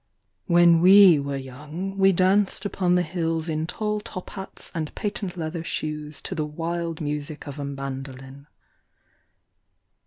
[0.55, 5.37] —When we were young, we danced upon the hills In tall top hats and patent
[5.37, 8.47] leather shoes To the wild music of a mandoline.